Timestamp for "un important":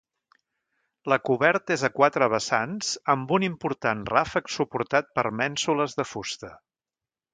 3.37-4.01